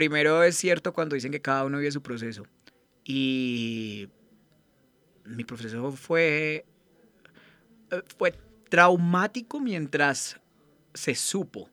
[0.00, 2.46] primero es cierto cuando dicen que cada uno vive su proceso.
[3.04, 4.08] Y
[5.26, 6.64] mi proceso fue,
[7.90, 8.32] eh, fue
[8.70, 10.40] traumático mientras
[10.94, 11.68] se supo.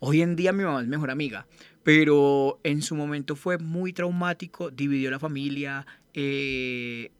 [0.00, 1.46] Hoy en día mi mamá es mejor amiga,
[1.82, 7.10] pero en su momento fue muy traumático, dividió la familia, eh,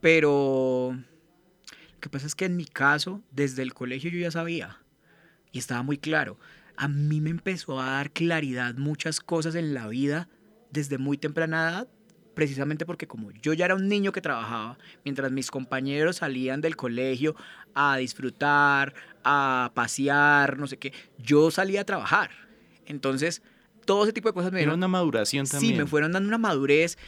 [0.00, 4.78] pero lo que pasa es que en mi caso, desde el colegio yo ya sabía
[5.50, 6.38] y estaba muy claro.
[6.76, 10.28] A mí me empezó a dar claridad muchas cosas en la vida
[10.70, 11.88] desde muy temprana edad,
[12.34, 16.76] precisamente porque como yo ya era un niño que trabajaba, mientras mis compañeros salían del
[16.76, 17.34] colegio
[17.74, 18.94] a disfrutar,
[19.24, 22.30] a pasear, no sé qué, yo salía a trabajar.
[22.84, 23.42] Entonces,
[23.86, 24.74] todo ese tipo de cosas me dieron...
[24.74, 25.72] una maduración también.
[25.72, 26.98] Sí, me fueron dando una madurez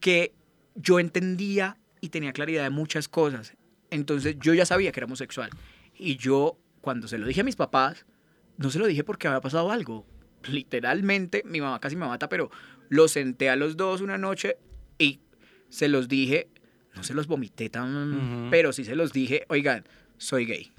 [0.00, 0.34] que
[0.74, 3.54] yo entendía y tenía claridad de muchas cosas.
[3.90, 5.50] Entonces, yo ya sabía que era homosexual.
[5.96, 8.04] Y yo, cuando se lo dije a mis papás,
[8.62, 10.06] no se lo dije porque había pasado algo.
[10.48, 12.50] Literalmente, mi mamá casi me mata, pero
[12.88, 14.56] los senté a los dos una noche
[14.98, 15.20] y
[15.68, 16.48] se los dije,
[16.94, 19.84] no se los vomité tan, pero sí se los dije, oigan,
[20.16, 20.72] soy gay.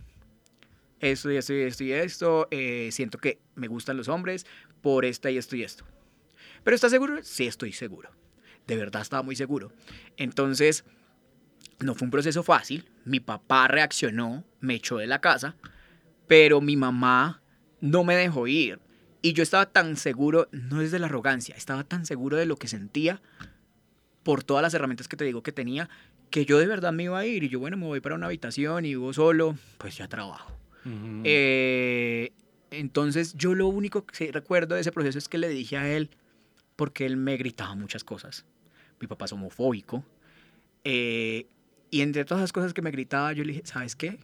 [1.00, 4.46] Esto y esto y esto y esto, eh, siento que me gustan los hombres
[4.82, 5.86] por esta y esto y esto.
[6.64, 7.20] ¿Pero estás seguro?
[7.24, 8.10] Sí, estoy seguro.
[8.68, 9.74] De verdad estaba muy seguro.
[10.16, 10.86] Entonces,
[11.80, 12.86] no fue un proceso fácil.
[13.04, 15.58] Mi papá reaccionó, me echó de la casa,
[16.28, 17.43] pero mi mamá
[17.84, 18.80] no me dejó ir.
[19.22, 22.56] Y yo estaba tan seguro, no es de la arrogancia, estaba tan seguro de lo
[22.56, 23.22] que sentía
[24.24, 25.90] por todas las herramientas que te digo que tenía,
[26.30, 27.44] que yo de verdad me iba a ir.
[27.44, 30.58] Y yo, bueno, me voy para una habitación y vivo solo, pues ya trabajo.
[31.26, 32.32] Eh,
[32.72, 36.10] entonces yo lo único que recuerdo de ese proceso es que le dije a él,
[36.78, 38.46] porque él me gritaba muchas cosas.
[39.02, 40.06] Mi papá es homofóbico.
[40.86, 41.48] Eh,
[41.92, 44.20] y entre todas las cosas que me gritaba, yo le dije, ¿sabes qué?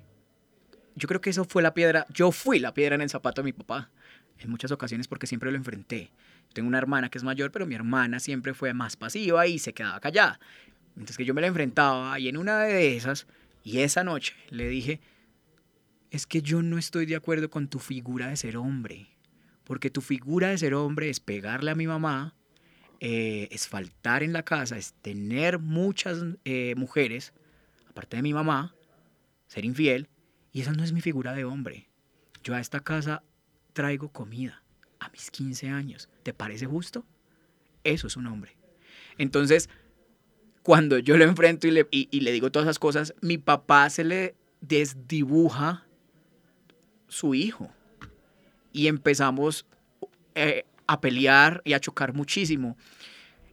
[0.99, 3.45] Yo creo que eso fue la piedra, yo fui la piedra en el zapato de
[3.45, 3.89] mi papá
[4.39, 6.11] en muchas ocasiones porque siempre lo enfrenté.
[6.53, 9.73] Tengo una hermana que es mayor, pero mi hermana siempre fue más pasiva y se
[9.73, 10.39] quedaba callada.
[10.95, 13.27] Mientras que yo me la enfrentaba y en una de esas,
[13.63, 14.99] y esa noche le dije,
[16.11, 19.07] es que yo no estoy de acuerdo con tu figura de ser hombre,
[19.63, 22.35] porque tu figura de ser hombre es pegarle a mi mamá,
[22.99, 27.33] eh, es faltar en la casa, es tener muchas eh, mujeres,
[27.87, 28.73] aparte de mi mamá,
[29.47, 30.09] ser infiel,
[30.51, 31.89] y esa no es mi figura de hombre.
[32.43, 33.23] Yo a esta casa
[33.73, 34.63] traigo comida
[34.99, 36.09] a mis 15 años.
[36.23, 37.05] ¿Te parece justo?
[37.83, 38.57] Eso es un hombre.
[39.17, 39.69] Entonces,
[40.63, 44.03] cuando yo lo enfrento y le, y, le digo todas esas cosas, mi papá se
[44.03, 45.85] le desdibuja
[47.07, 47.71] su hijo.
[48.71, 49.65] Y empezamos
[50.35, 52.77] eh, a pelear y a chocar muchísimo.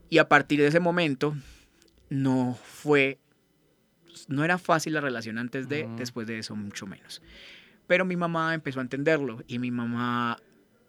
[0.09, 1.35] Y a partir de ese momento,
[2.09, 3.19] no fue
[4.27, 7.21] no era fácil la relación antes de, después de eso mucho menos.
[7.87, 10.37] Pero mi mamá empezó a entenderlo y mi mamá,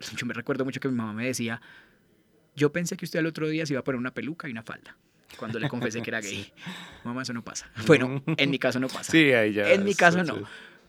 [0.16, 1.60] yo me recuerdo mucho que mi mamá me decía,
[2.56, 4.62] yo pensé que usted al otro día se iba a poner una peluca y una
[4.62, 4.96] falda
[5.36, 6.52] cuando le confesé que era gay.
[7.04, 7.70] Mamá, eso no pasa.
[7.86, 9.12] Bueno, en mi caso no pasa.
[9.12, 9.72] Sí, ahí ya.
[9.72, 10.42] En mi caso no.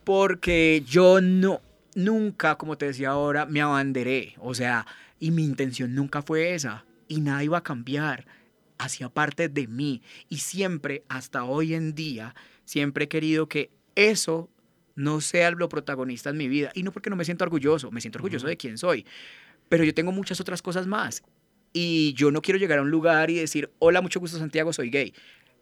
[0.03, 1.61] Porque yo no,
[1.95, 4.35] nunca, como te decía ahora, me abanderé.
[4.39, 4.87] O sea,
[5.19, 6.85] y mi intención nunca fue esa.
[7.07, 8.25] Y nada iba a cambiar
[8.79, 12.33] hacía parte de mí y siempre, hasta hoy en día,
[12.65, 14.49] siempre he querido que eso
[14.95, 16.71] no sea lo protagonista en mi vida.
[16.73, 19.05] Y no porque no me siento orgulloso, me siento orgulloso de quién soy,
[19.67, 21.21] pero yo tengo muchas otras cosas más.
[21.71, 24.89] Y yo no quiero llegar a un lugar y decir, hola, mucho gusto Santiago, soy
[24.89, 25.13] gay.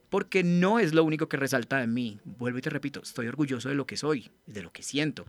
[0.09, 2.19] Porque no es lo único que resalta de mí.
[2.23, 5.25] Vuelvo y te repito, estoy orgulloso de lo que soy, de lo que siento.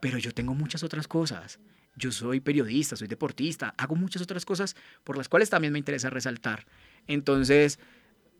[0.00, 1.60] Pero yo tengo muchas otras cosas.
[1.96, 6.08] Yo soy periodista, soy deportista, hago muchas otras cosas por las cuales también me interesa
[6.10, 6.66] resaltar.
[7.06, 7.78] Entonces,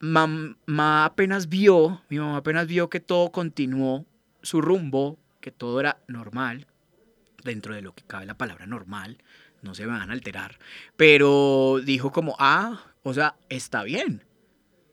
[0.01, 4.07] mamá apenas vio, mi mamá apenas vio que todo continuó
[4.43, 6.67] su rumbo, que todo era normal,
[7.45, 9.19] dentro de lo que cabe la palabra normal,
[9.63, 10.59] no se van a alterar,
[10.97, 14.25] pero dijo como, ah, o sea, está bien,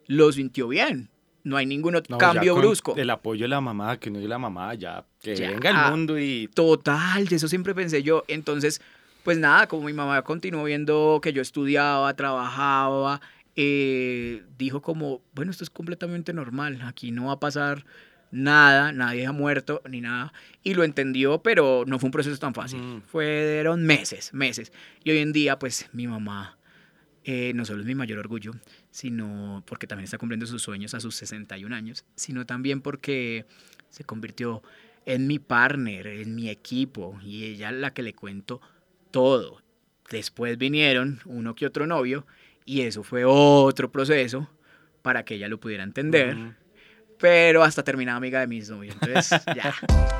[0.07, 1.09] lo sintió bien,
[1.43, 2.95] no hay ningún cambio brusco.
[2.97, 6.19] El apoyo de la mamá, que no es la mamá, ya, que venga el mundo
[6.19, 6.47] y...
[6.53, 8.81] Total, de eso siempre pensé yo, entonces,
[9.23, 13.21] pues nada, como mi mamá continuó viendo que yo estudiaba, trabajaba,
[13.55, 17.85] eh, dijo como, bueno, esto es completamente normal, aquí no va a pasar
[18.31, 20.33] nada, nadie ha muerto ni nada.
[20.63, 22.79] Y lo entendió, pero no fue un proceso tan fácil.
[22.79, 23.01] Mm.
[23.03, 24.71] Fueron meses, meses.
[25.03, 26.57] Y hoy en día, pues mi mamá
[27.23, 28.53] eh, no solo es mi mayor orgullo,
[28.91, 33.45] sino porque también está cumpliendo sus sueños a sus 61 años, sino también porque
[33.89, 34.63] se convirtió
[35.07, 38.59] en mi partner, en mi equipo, y ella la que le cuento
[39.09, 39.63] todo.
[40.11, 42.27] Después vinieron uno que otro novio
[42.65, 44.49] y eso fue otro proceso
[45.01, 46.35] para que ella lo pudiera entender.
[47.19, 48.95] Pero hasta terminaba amiga de mis novios.
[49.01, 49.73] Entonces, ya.